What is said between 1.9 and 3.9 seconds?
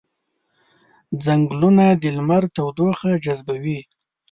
د لمر تودوخه جذبوي